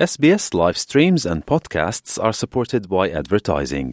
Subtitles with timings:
[0.00, 3.88] SBS live streams and podcasts are supported by advertising.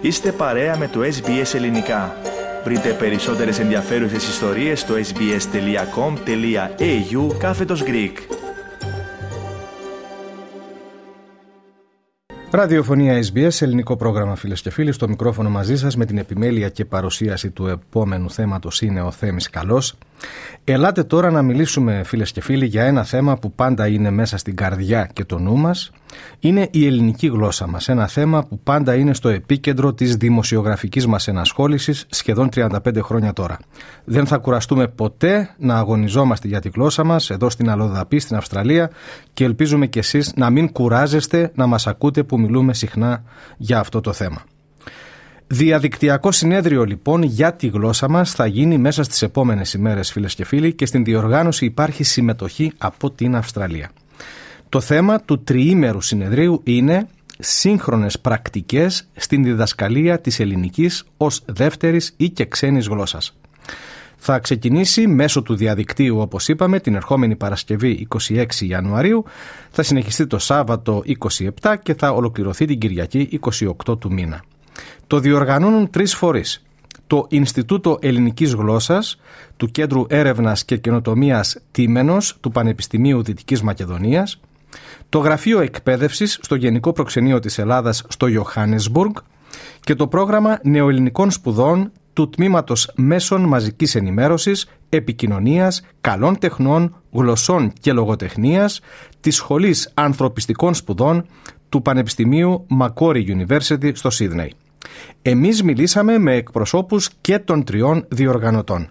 [0.00, 2.16] Είστε παρέα με το SBS Ελληνικά.
[2.66, 5.36] Βρείτε περισσότερες ενδιαφέρουσες ιστορίες στο sbs.com.au
[7.38, 8.12] κάθετος Greek.
[12.50, 14.92] Ραδιοφωνία SBS, ελληνικό πρόγραμμα φίλες και φίλοι.
[14.92, 19.50] Στο μικρόφωνο μαζί σας με την επιμέλεια και παρουσίαση του επόμενου θέματος είναι ο Θέμης
[19.50, 19.94] Καλός.
[20.64, 24.56] Ελάτε τώρα να μιλήσουμε φίλες και φίλοι για ένα θέμα που πάντα είναι μέσα στην
[24.56, 25.90] καρδιά και το νου μας.
[26.38, 27.88] Είναι η ελληνική γλώσσα μας.
[27.88, 33.58] Ένα θέμα που πάντα είναι στο επίκεντρο της δημοσιογραφικής μας ενασχόλησης σχεδόν 35 χρόνια τώρα.
[34.04, 38.90] Δεν θα κουραστούμε ποτέ να αγωνιζόμαστε για τη γλώσσα μας εδώ στην Αλοδαπή, στην Αυστραλία
[39.32, 43.22] και ελπίζουμε κι εσείς να μην κουράζεστε να μας ακούτε που μιλούμε συχνά
[43.56, 44.44] για αυτό το θέμα.
[45.48, 50.44] Διαδικτυακό συνέδριο λοιπόν για τη γλώσσα μας θα γίνει μέσα στις επόμενες ημέρες φίλες και
[50.44, 53.90] φίλοι και στην διοργάνωση υπάρχει συμμετοχή από την Αυστραλία.
[54.68, 57.06] Το θέμα του τριήμερου συνεδρίου είναι
[57.38, 63.36] σύγχρονες πρακτικές στην διδασκαλία της ελληνικής ως δεύτερης ή και ξένης γλώσσας.
[64.16, 69.24] Θα ξεκινήσει μέσω του διαδικτύου όπως είπαμε την ερχόμενη Παρασκευή 26 Ιανουαρίου,
[69.70, 71.02] θα συνεχιστεί το Σάββατο
[71.60, 73.40] 27 και θα ολοκληρωθεί την Κυριακή
[73.86, 74.44] 28 του μήνα.
[75.06, 76.60] Το διοργανώνουν τρεις φορείς.
[77.06, 79.20] Το Ινστιτούτο Ελληνικής Γλώσσας
[79.56, 84.40] του Κέντρου Έρευνας και Καινοτομίας Τίμενος του Πανεπιστημίου Δυτικής Μακεδονίας,
[85.08, 89.10] το Γραφείο Εκπαίδευσης στο Γενικό Προξενείο της Ελλάδας στο Johannesburg
[89.80, 97.92] και το πρόγραμμα Νεοελληνικών Σπουδών του Τμήματος Μέσων Μαζικής Ενημέρωσης, Επικοινωνίας, Καλών Τεχνών, Γλωσσών και
[97.92, 98.80] Λογοτεχνίας
[99.20, 101.26] της Σχολής Ανθρωπιστικών Σπουδών
[101.68, 104.54] του Πανεπιστημίου Macquarie University στο Σίδνεϊ.
[105.22, 108.90] Εμείς μιλήσαμε με εκπροσώπους και των τριών διοργανωτών.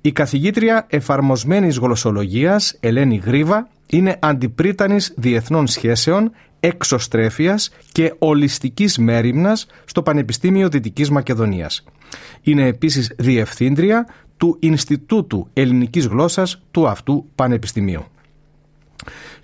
[0.00, 10.02] Η καθηγήτρια εφαρμοσμένης γλωσσολογίας Ελένη Γρίβα είναι αντιπρίτανης διεθνών σχέσεων, εξωστρέφειας και ολιστικής μέρημνας στο
[10.02, 11.84] Πανεπιστήμιο Δυτικής Μακεδονίας.
[12.42, 14.06] Είναι επίσης διευθύντρια
[14.36, 18.04] του Ινστιτούτου Ελληνικής Γλώσσας του αυτού Πανεπιστημίου.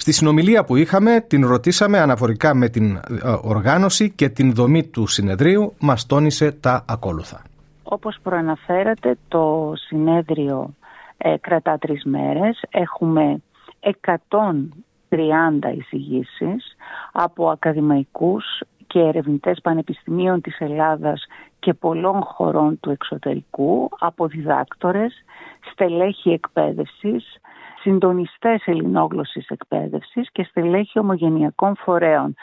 [0.00, 3.00] Στη συνομιλία που είχαμε την ρωτήσαμε αναφορικά με την ε,
[3.42, 7.42] οργάνωση και την δομή του συνεδρίου μας τόνισε τα ακόλουθα.
[7.82, 10.74] Όπως προαναφέρατε το συνέδριο
[11.16, 12.62] ε, κρατά τρεις μέρες.
[12.70, 13.42] Έχουμε
[15.08, 15.18] 130
[15.78, 16.76] εισηγήσεις
[17.12, 18.44] από ακαδημαϊκούς
[18.86, 21.26] και ερευνητές πανεπιστημίων της Ελλάδας
[21.58, 25.24] και πολλών χωρών του εξωτερικού, από διδάκτορες,
[25.72, 27.38] στελέχη εκπαίδευσης,
[27.88, 32.34] συντονιστές ελληνόγλωσσης εκπαίδευσης και στελέχη ομογενειακών φορέων.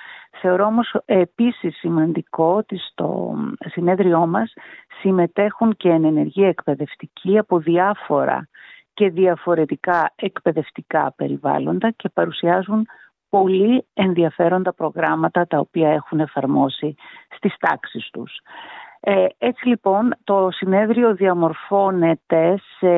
[0.41, 3.35] Θεωρώ όμως επίσης σημαντικό ότι στο
[3.66, 4.53] συνέδριό μας
[5.01, 8.47] συμμετέχουν και ενεργοί εκπαιδευτικοί από διάφορα
[8.94, 12.88] και διαφορετικά εκπαιδευτικά περιβάλλοντα και παρουσιάζουν
[13.29, 16.95] πολύ ενδιαφέροντα προγράμματα τα οποία έχουν εφαρμόσει
[17.35, 18.39] στις τάξεις τους.
[19.07, 22.89] Ε, έτσι λοιπόν το συνέδριο διαμορφώνεται σε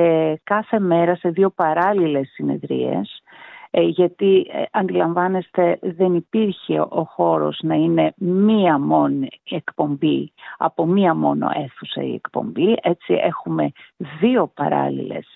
[0.43, 3.21] κάθε μέρα σε δύο παράλληλες συνεδρίες
[3.69, 11.15] ε, γιατί ε, αντιλαμβάνεστε δεν υπήρχε ο χώρος να είναι μία μόνη εκπομπή από μία
[11.15, 12.75] μόνο αίθουσα η εκπομπή.
[12.81, 13.71] Έτσι έχουμε
[14.19, 15.27] δύο παράλληλες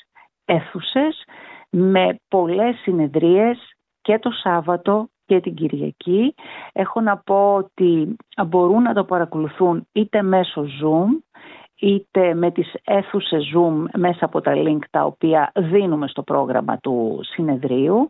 [0.45, 1.23] αίθουσες
[1.69, 3.57] με πολλές συνεδρίες
[4.01, 6.35] και το Σάββατο και την Κυριακή.
[6.73, 8.15] Έχω να πω ότι
[8.47, 11.39] μπορούν να το παρακολουθούν είτε μέσω Zoom
[11.75, 17.19] είτε με τις αίθουσες Zoom μέσα από τα link τα οποία δίνουμε στο πρόγραμμα του
[17.21, 18.09] συνεδρίου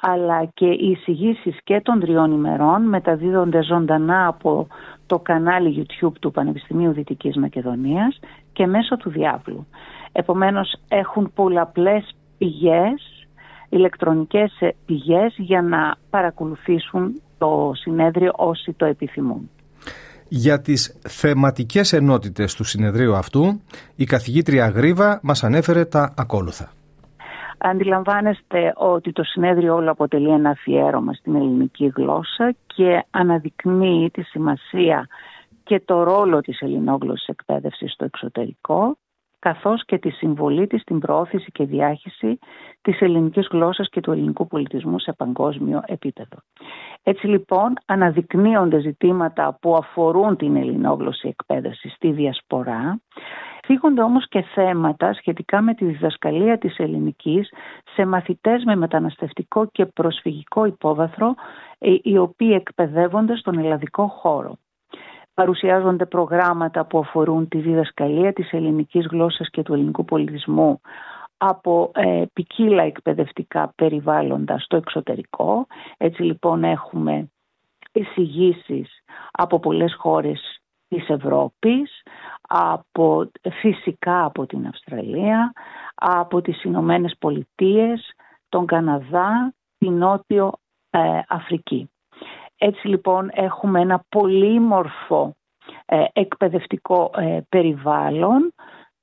[0.00, 4.66] αλλά και οι εισηγήσεις και των τριών ημερών μεταδίδονται ζωντανά από
[5.06, 8.18] το κανάλι YouTube του Πανεπιστημίου Δυτικής Μακεδονίας
[8.52, 9.66] και μέσω του διάβλου.
[10.12, 13.07] Επομένως έχουν πολλαπλές πηγές
[13.68, 14.52] ηλεκτρονικές
[14.86, 19.50] πηγές για να παρακολουθήσουν το συνέδριο όσοι το επιθυμούν.
[20.28, 23.60] Για τις θεματικές ενότητες του συνεδρίου αυτού,
[23.96, 26.72] η καθηγήτρια Γρίβα μας ανέφερε τα ακόλουθα.
[27.58, 35.06] Αντιλαμβάνεστε ότι το συνέδριο όλο αποτελεί ένα αφιέρωμα στην ελληνική γλώσσα και αναδεικνύει τη σημασία
[35.64, 38.96] και το ρόλο της ελληνόγλωσσης εκπαίδευσης στο εξωτερικό
[39.38, 42.38] καθώς και τη συμβολή της στην προώθηση και διάχυση
[42.80, 46.36] της ελληνικής γλώσσας και του ελληνικού πολιτισμού σε παγκόσμιο επίπεδο.
[47.02, 53.00] Έτσι λοιπόν αναδεικνύονται ζητήματα που αφορούν την ελληνόγλωσση εκπαίδευση στη διασπορά,
[53.68, 57.52] Φύγονται όμως και θέματα σχετικά με τη διδασκαλία της ελληνικής
[57.94, 61.34] σε μαθητές με μεταναστευτικό και προσφυγικό υπόβαθρο
[61.78, 64.58] ε, οι οποίοι εκπαιδεύονται στον ελλαδικό χώρο
[65.38, 70.80] παρουσιάζονται προγράμματα που αφορούν τη διδασκαλία της ελληνικής γλώσσας και του ελληνικού πολιτισμού
[71.36, 75.66] από ε, ποικίλα εκπαιδευτικά περιβάλλοντα στο εξωτερικό.
[75.96, 77.30] Έτσι λοιπόν έχουμε
[77.92, 78.88] εισηγήσεις
[79.30, 82.02] από πολλές χώρες της Ευρώπης,
[82.48, 83.30] από,
[83.60, 85.52] φυσικά από την Αυστραλία,
[85.94, 88.12] από τις Ηνωμένες Πολιτείες,
[88.48, 90.52] τον Καναδά, την Νότιο
[90.90, 91.90] ε, Αφρική.
[92.58, 95.36] Έτσι λοιπόν έχουμε ένα πολύμορφο
[95.86, 98.54] ε, εκπαιδευτικό ε, περιβάλλον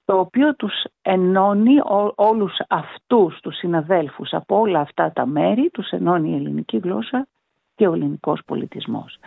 [0.06, 5.90] το οποίο τους ενώνει ό, όλους αυτούς τους συναδέλφους από όλα αυτά τα μέρη, τους
[5.90, 7.28] ενώνει η ελληνική γλώσσα
[7.76, 9.18] και ο ελληνικός πολιτισμός.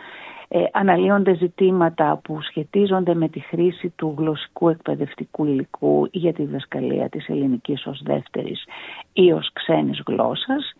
[0.48, 7.08] Ε, αναλύονται ζητήματα που σχετίζονται με τη χρήση του γλωσσικού εκπαιδευτικού υλικού για τη διδασκαλία
[7.08, 8.64] της ελληνικής ως δεύτερης
[9.12, 10.74] ή ως ξένης γλώσσας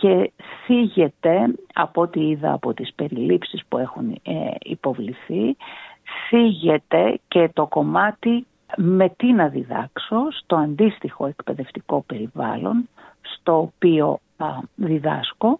[0.00, 0.32] και
[0.64, 5.56] θίγεται από ό,τι είδα από τις περιλήψεις που έχουν ε, υποβληθεί
[6.28, 12.88] θίγεται και το κομμάτι με τι να διδάξω στο αντίστοιχο εκπαιδευτικό περιβάλλον
[13.20, 14.18] στο οποίο
[14.74, 15.58] διδάσκω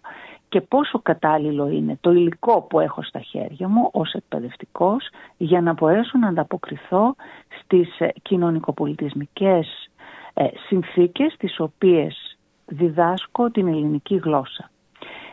[0.49, 5.73] και πόσο κατάλληλο είναι το υλικό που έχω στα χέρια μου ως εκπαιδευτικός για να
[5.73, 7.15] μπορέσω να ανταποκριθώ
[7.61, 9.89] στις ε, κοινωνικοπολιτισμικές
[10.33, 12.37] ε, συνθήκες τις οποίες
[12.71, 14.69] διδάσκω την ελληνική γλώσσα.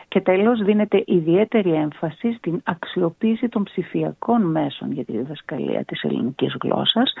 [0.07, 6.55] Και τέλος δίνεται ιδιαίτερη έμφαση στην αξιοποίηση των ψηφιακών μέσων για τη διδασκαλία της ελληνικής
[6.61, 7.13] γλώσσας.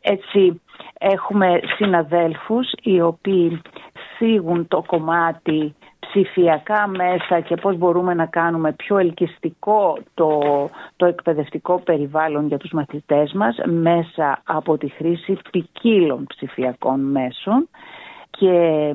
[0.00, 0.60] Έτσι
[0.98, 3.62] έχουμε συναδέλφους οι οποίοι
[4.18, 10.40] θίγουν το κομμάτι ψηφιακά μέσα και πώς μπορούμε να κάνουμε πιο ελκυστικό το,
[10.96, 17.68] το εκπαιδευτικό περιβάλλον για τους μαθητές μας μέσα από τη χρήση ποικίλων ψηφιακών μέσων
[18.38, 18.92] και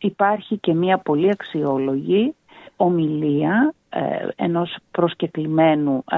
[0.00, 2.34] υπάρχει και μια πολύ αξιόλογη
[2.76, 6.16] ομιλία ε, ενός προσκεκλημένου ε,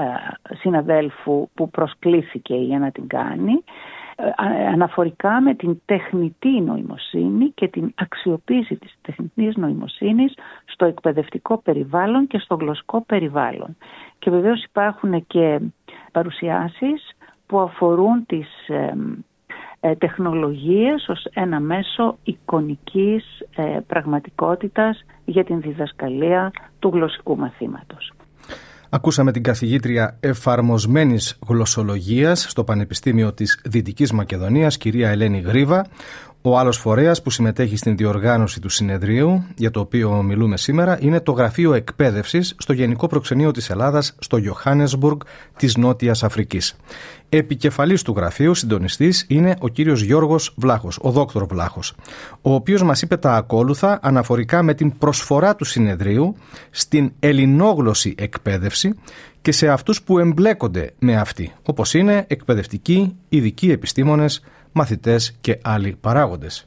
[0.55, 3.63] συναδέλφου που προσκλήθηκε για να την κάνει
[4.15, 10.33] ε, αναφορικά με την τεχνητή νοημοσύνη και την αξιοποίηση της τεχνητής νοημοσύνης
[10.65, 13.77] στο εκπαιδευτικό περιβάλλον και στο γλωσσικό περιβάλλον.
[14.19, 15.59] Και βεβαίως υπάρχουν και
[16.11, 17.11] παρουσιάσεις
[17.45, 18.93] που αφορούν τις ε,
[19.97, 23.23] τεχνολογίες ως ένα μέσο εικονικής
[23.55, 28.13] ε, πραγματικότητας για την διδασκαλία του γλωσσικού μαθήματος.
[28.93, 35.85] Ακούσαμε την καθηγήτρια εφαρμοσμένης γλωσσολογίας στο Πανεπιστήμιο της Δυτικής Μακεδονίας, κυρία Ελένη Γρίβα,
[36.41, 41.19] ο άλλος φορέας που συμμετέχει στην διοργάνωση του συνεδρίου για το οποίο μιλούμε σήμερα είναι
[41.19, 45.17] το Γραφείο Εκπαίδευσης στο Γενικό Προξενείο της Ελλάδας στο Johannesburg
[45.57, 46.75] της Νότιας Αφρικής.
[47.29, 51.95] Επικεφαλής του γραφείου συντονιστής είναι ο κύριος Γιώργος Βλάχος, ο δόκτωρ Βλάχος,
[52.41, 56.35] ο οποίος μας είπε τα ακόλουθα αναφορικά με την προσφορά του συνεδρίου
[56.69, 58.93] στην ελληνόγλωση εκπαίδευση
[59.41, 64.41] και σε αυτούς που εμπλέκονται με αυτή, όπως είναι εκπαιδευτικοί, ειδικοί επιστήμονες,
[64.73, 66.65] μαθητές και άλλοι παράγοντες.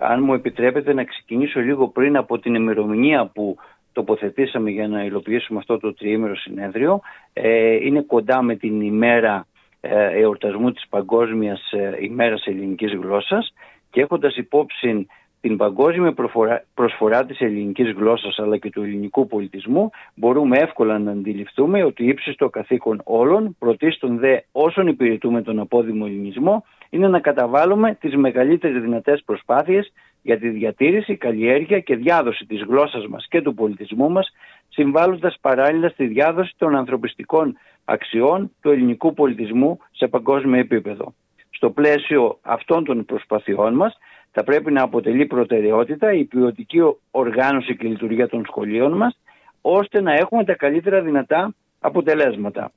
[0.00, 3.56] Αν μου επιτρέπετε να ξεκινήσω λίγο πριν από την ημερομηνία που
[3.92, 7.00] τοποθετήσαμε για να υλοποιήσουμε αυτό το τριήμερο συνέδριο,
[7.32, 9.46] ε, είναι κοντά με την ημέρα
[9.80, 13.52] ε, εορτασμού της Παγκόσμιας ε, ημέρας ελληνικής γλώσσας
[13.90, 15.06] και έχοντας υπόψη
[15.40, 21.10] την παγκόσμια προσφορά, προσφορά της ελληνικής γλώσσας αλλά και του ελληνικού πολιτισμού μπορούμε εύκολα να
[21.10, 27.94] αντιληφθούμε ότι ύψιστο καθήκον όλων πρωτίστων δε όσων υπηρετούμε τον απόδημο ελληνισμό είναι να καταβάλουμε
[27.94, 33.54] τις μεγαλύτερες δυνατές προσπάθειες για τη διατήρηση, καλλιέργεια και διάδοση της γλώσσας μας και του
[33.54, 34.32] πολιτισμού μας
[34.68, 41.14] συμβάλλοντας παράλληλα στη διάδοση των ανθρωπιστικών αξιών του ελληνικού πολιτισμού σε παγκόσμιο επίπεδο.
[41.50, 43.98] Στο πλαίσιο αυτών των προσπαθειών μας
[44.32, 49.18] θα πρέπει να αποτελεί προτεραιότητα η ποιοτική οργάνωση και λειτουργία των σχολείων μας
[49.60, 52.72] ώστε να έχουμε τα καλύτερα δυνατά αποτελέσματα.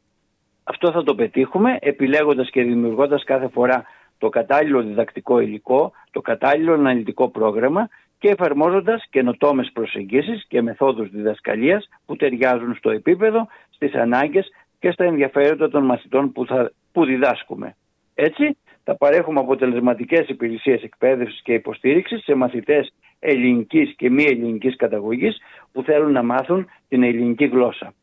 [0.63, 3.85] Αυτό θα το πετύχουμε επιλέγοντας και δημιουργώντας κάθε φορά
[4.19, 11.89] το κατάλληλο διδακτικό υλικό, το κατάλληλο αναλυτικό πρόγραμμα και εφαρμόζοντας καινοτόμες προσεγγίσεις και μεθόδους διδασκαλίας
[12.05, 14.47] που ταιριάζουν στο επίπεδο, στις ανάγκες
[14.79, 17.75] και στα ενδιαφέροντα των μαθητών που, θα, που διδάσκουμε.
[18.15, 25.37] Έτσι, θα παρέχουμε αποτελεσματικές υπηρεσίες εκπαίδευσης και υποστήριξης σε μαθητές ελληνικής και μη ελληνικής καταγωγής
[25.71, 27.93] που θέλουν να μάθουν την ελληνική γλώσσα.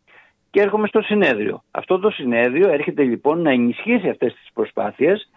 [0.51, 1.63] Και έρχομαι στο συνέδριο.
[1.71, 5.36] Αυτό το συνέδριο έρχεται λοιπόν να ενισχύσει αυτές τις προσπάθειες ε,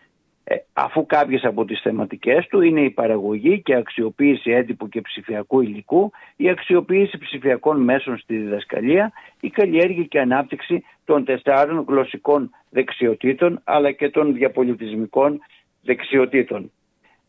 [0.74, 6.12] αφού κάποιες από τις θεματικές του είναι η παραγωγή και αξιοποίηση έντυπου και ψηφιακού υλικού,
[6.36, 13.92] η αξιοποίηση ψηφιακών μέσων στη διδασκαλία, η καλλιέργεια και ανάπτυξη των τεσσάρων γλωσσικών δεξιοτήτων αλλά
[13.92, 15.40] και των διαπολιτισμικών
[15.82, 16.72] δεξιοτήτων.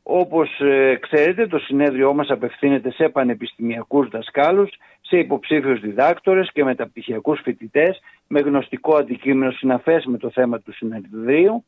[0.03, 7.41] Όπως ε, ξέρετε το συνέδριό μας απευθύνεται σε πανεπιστημιακούς δασκάλους, σε υποψήφιους διδάκτορες και μεταπτυχιακούς
[7.41, 11.65] φοιτητές με γνωστικό αντικείμενο συναφές με το θέμα του συνεδρίου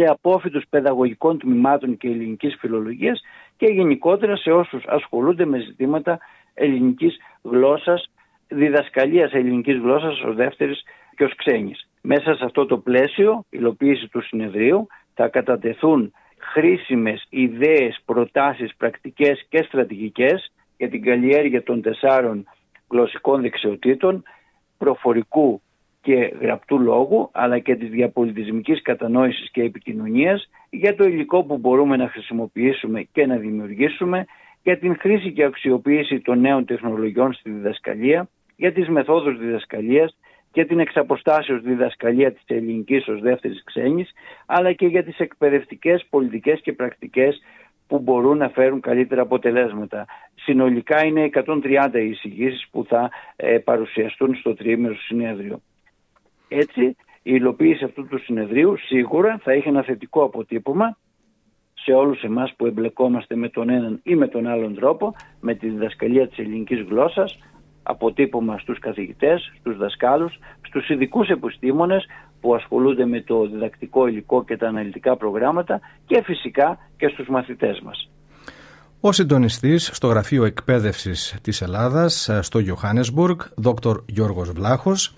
[0.00, 3.20] σε απόφοιτους παιδαγωγικών τμήματων και ελληνικής φιλολογίας
[3.56, 6.18] και γενικότερα σε όσους ασχολούνται με ζητήματα
[6.54, 8.10] ελληνικής γλώσσας,
[8.48, 10.82] διδασκαλίας ελληνικής γλώσσας ως δεύτερης
[11.16, 11.88] και ως ξένης.
[12.00, 19.62] Μέσα σε αυτό το πλαίσιο, υλοποίηση του συνεδρίου, θα κατατεθούν χρήσιμες ιδέες, προτάσεις, πρακτικές και
[19.62, 22.46] στρατηγικές για την καλλιέργεια των τεσσάρων
[22.88, 24.22] γλωσσικών δεξιοτήτων
[24.78, 25.62] προφορικού
[26.02, 31.96] και γραπτού λόγου αλλά και της διαπολιτισμικής κατανόησης και επικοινωνίας για το υλικό που μπορούμε
[31.96, 34.26] να χρησιμοποιήσουμε και να δημιουργήσουμε
[34.62, 40.16] για την χρήση και αξιοποίηση των νέων τεχνολογιών στη διδασκαλία, για τις μεθόδους διδασκαλίας
[40.52, 44.10] και την εξαποστάσεως διδασκαλία της ελληνικής ως δεύτερης ξένης,
[44.46, 47.42] αλλά και για τις εκπαιδευτικές, πολιτικές και πρακτικές
[47.86, 50.06] που μπορούν να φέρουν καλύτερα αποτελέσματα.
[50.34, 55.60] Συνολικά είναι 130 εισηγήσεις που θα ε, παρουσιαστούν στο τριήμερο συνέδριο.
[56.52, 56.82] Έτσι,
[57.22, 60.96] η υλοποίηση αυτού του συνεδρίου σίγουρα θα έχει ένα θετικό αποτύπωμα
[61.74, 65.68] σε όλους εμάς που εμπλεκόμαστε με τον έναν ή με τον άλλον τρόπο με τη
[65.68, 67.38] διδασκαλία της ελληνικής γλώσσας
[67.82, 72.06] αποτύπωμα στους καθηγητές, στους δασκάλους, στους ειδικούς επιστήμονες
[72.40, 77.80] που ασχολούνται με το διδακτικό υλικό και τα αναλυτικά προγράμματα και φυσικά και στους μαθητές
[77.80, 78.10] μας.
[79.02, 83.68] Ο συντονιστής στο Γραφείο Εκπαίδευσης της Ελλάδας στο Johannesburg, Δ.
[84.06, 85.14] Γιώργος Βλάχος,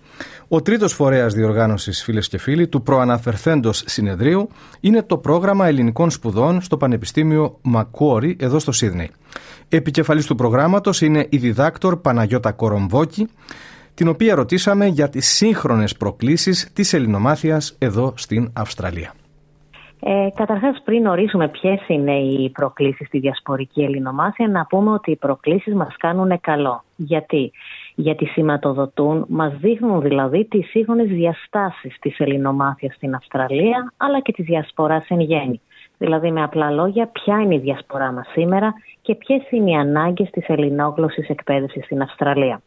[0.49, 4.49] ο τρίτος φορέας διοργάνωσης, φίλες και φίλοι, του προαναφερθέντος συνεδρίου
[4.81, 9.11] είναι το πρόγραμμα ελληνικών σπουδών στο Πανεπιστήμιο Μακουόρι, εδώ στο Σίδνεϊ.
[9.69, 13.29] Επικεφαλής του προγράμματος είναι η διδάκτορ Παναγιώτα Κορομβόκη,
[13.95, 19.15] την οποία ρωτήσαμε για τις σύγχρονες προκλήσεις της ελληνομάθειας εδώ στην Αυστραλία.
[20.05, 25.17] Ε, καταρχάς πριν ορίσουμε ποιες είναι οι προκλήσεις στη διασπορική ελληνομάθεια να πούμε ότι οι
[25.17, 26.83] προκλήσεις μας κάνουν καλό.
[26.97, 27.53] Γιατί;
[27.95, 34.45] Γιατί σηματοδοτούν, μας δείχνουν δηλαδή τις σύγχρονες διαστάσεις της ελληνομάθειας στην Αυστραλία αλλά και της
[34.45, 35.61] διασποράς εν γέννη.
[35.99, 40.31] Δηλαδή με απλά λόγια ποια είναι η διασπορά μας σήμερα και ποιες είναι οι ανάγκες
[40.31, 42.61] της ελληνόγλωσσης εκπαίδευσης στην Αυστραλία.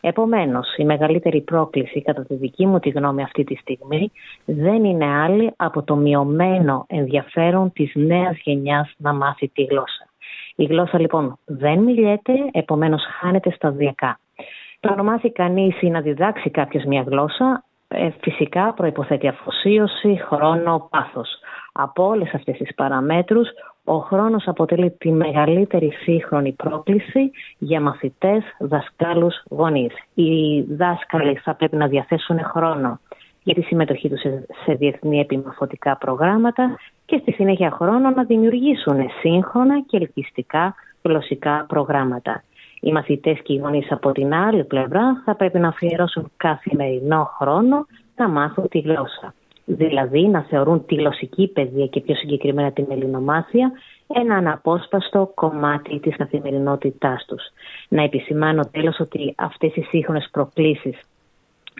[0.00, 4.12] Επομένως, η μεγαλύτερη πρόκληση, κατά τη δική μου τη γνώμη αυτή τη στιγμή,
[4.44, 10.08] δεν είναι άλλη από το μειωμένο ενδιαφέρον της νέας γενιάς να μάθει τη γλώσσα.
[10.54, 14.18] Η γλώσσα λοιπόν δεν μιλιέται, επομένως χάνεται σταδιακά.
[14.80, 20.88] Το να μάθει κανείς ή να διδάξει κάποιος μια γλώσσα, ε, φυσικά προϋποθέτει αφοσίωση, χρόνο,
[20.90, 21.28] πάθος.
[21.80, 23.48] Από όλες αυτές τις παραμέτρους,
[23.84, 29.92] ο χρόνος αποτελεί τη μεγαλύτερη σύγχρονη πρόκληση για μαθητές, δασκάλους, γονείς.
[30.14, 33.00] Οι δάσκαλοι θα πρέπει να διαθέσουν χρόνο
[33.42, 34.20] για τη συμμετοχή τους
[34.64, 42.42] σε διεθνή επιμορφωτικά προγράμματα και στη συνέχεια χρόνο να δημιουργήσουν σύγχρονα και ελκυστικά γλωσσικά προγράμματα.
[42.80, 47.86] Οι μαθητές και οι γονείς από την άλλη πλευρά θα πρέπει να αφιερώσουν καθημερινό χρόνο
[48.16, 49.34] να μάθουν τη γλώσσα
[49.68, 53.72] δηλαδή να θεωρούν τη γλωσσική παιδεία και πιο συγκεκριμένα την ελληνομάθεια
[54.06, 57.42] ένα αναπόσπαστο κομμάτι της καθημερινότητάς τους.
[57.88, 61.00] Να επισημάνω τέλος ότι αυτές οι σύγχρονες προκλήσεις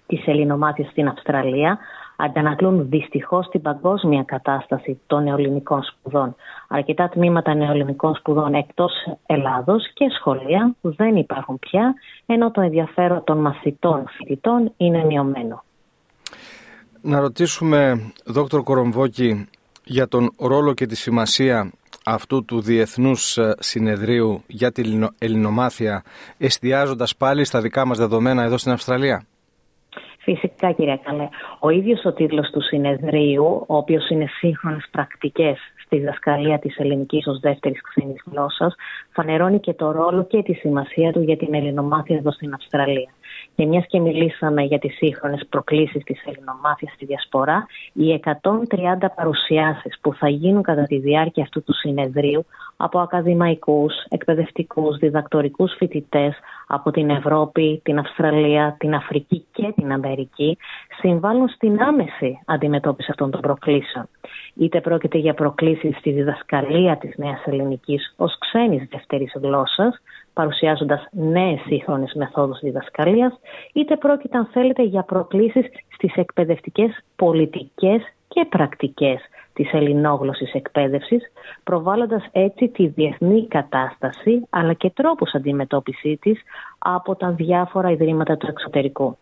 [0.06, 1.78] της ελληνομάθειας στην Αυστραλία
[2.16, 6.34] αντανακλούν δυστυχώς την παγκόσμια κατάσταση των νεοελληνικών σπουδών.
[6.68, 8.92] Αρκετά τμήματα νεοελληνικών σπουδών εκτός
[9.26, 11.94] Ελλάδος και σχολεία δεν υπάρχουν πια,
[12.26, 15.62] ενώ το ενδιαφέρον των μαθητών φοιτητών είναι μειωμένο
[17.08, 19.48] να ρωτήσουμε, Δόκτωρ Κορομβόκη,
[19.84, 21.72] για τον ρόλο και τη σημασία
[22.04, 26.02] αυτού του Διεθνούς ε, Συνεδρίου για την Ελληνομάθεια,
[26.38, 29.26] εστιάζοντας πάλι στα δικά μας δεδομένα εδώ στην Αυστραλία;
[30.18, 31.28] Φυσικά κύριε Καλέ.
[31.58, 37.26] Ο ίδιος ο τίτλος του συνεδρίου, ο οποίος είναι σύγχρονες πρακτικές στη δασκαλία της ελληνικής
[37.26, 38.74] ως δεύτερης ξένης γλώσσας,
[39.12, 43.10] φανερώνει και το ρόλο και τη σημασία του για την ελληνομάθεια εδώ στην Αυστραλία.
[43.58, 49.98] Και μιας και μιλήσαμε για τις σύγχρονες προκλήσεις της ελληνομάθειας στη Διασπορά, οι 130 παρουσιάσεις
[50.00, 52.46] που θα γίνουν κατά τη διάρκεια αυτού του συνεδρίου
[52.76, 56.34] από ακαδημαϊκούς, εκπαιδευτικούς, διδακτορικούς φοιτητές
[56.66, 60.58] από την Ευρώπη, την Αυστραλία, την Αφρική και την Αμερική
[61.00, 64.08] συμβάλλουν στην άμεση αντιμετώπιση αυτών των προκλήσεων.
[64.54, 70.00] Είτε πρόκειται για προκλήσεις στη διδασκαλία της νέας ελληνικής ως ξένης δεύτερης γλώσσας,
[70.38, 73.40] παρουσιάζοντας νέες σύγχρονες μεθόδους διδασκαλίας,
[73.72, 79.20] είτε πρόκειται αν θέλετε για προκλήσεις στις εκπαιδευτικές πολιτικές και πρακτικές
[79.52, 81.22] της ελληνόγλωσσης εκπαίδευσης,
[81.64, 86.40] προβάλλοντας έτσι τη διεθνή κατάσταση αλλά και τρόπους αντιμετώπισή της
[86.78, 89.16] από τα διάφορα ιδρύματα του εξωτερικού.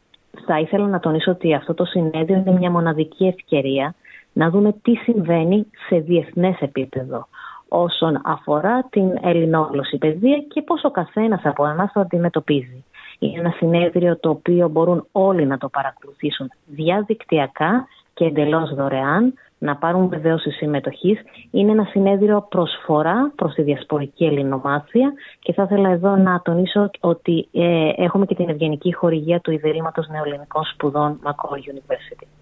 [0.47, 3.95] Θα ήθελα να τονίσω ότι αυτό το συνέδριο είναι μια μοναδική ευκαιρία
[4.33, 7.29] να δούμε τι συμβαίνει σε διεθνές επίπεδο
[7.69, 12.85] όσον αφορά την ελληνόγλωση παιδεία και πώς ο καθένας από εμάς το αντιμετωπίζει.
[13.19, 19.77] Είναι ένα συνέδριο το οποίο μπορούν όλοι να το παρακολουθήσουν διαδικτυακά και εντελώς δωρεάν να
[19.77, 21.21] πάρουν βεβαίωση συμμετοχής.
[21.51, 27.49] Είναι ένα συνέδριο προσφορά προς τη διασπορική ελληνομάθεια και θα ήθελα εδώ να τονίσω ότι
[27.53, 32.36] ε, έχουμε και την ευγενική χορηγία του Ιδρύματος Νεοελληνικών Σπουδών Macquarie University.